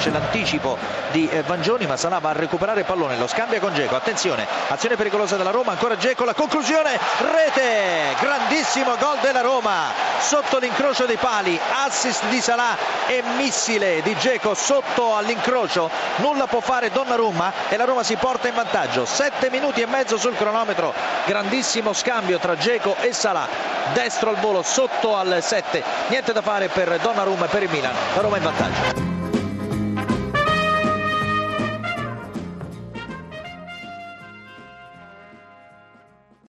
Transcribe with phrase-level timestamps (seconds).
[0.00, 0.78] c'è l'anticipo
[1.10, 3.18] di eh, Vangioni ma Salah va a recuperare il pallone.
[3.18, 5.72] Lo scambia con Geco attenzione azione pericolosa della Roma.
[5.72, 8.16] Ancora Geco la conclusione rete!
[8.18, 11.58] Grandissimo gol della Roma sotto l'incrocio dei pali.
[11.84, 12.76] Assist di Salah
[13.06, 15.90] e missile di Geco sotto all'incrocio.
[16.16, 19.04] Nulla può fare Donnarumma e la Roma si porta in vantaggio.
[19.04, 20.94] 7 minuti e mezzo sul cronometro.
[21.26, 23.48] Grandissimo scambio tra Geco e Salah.
[23.92, 27.94] Destro al volo sotto al 7 niente da fare per Donnarumma e per il Milan.
[28.14, 29.19] La Roma in vantaggio.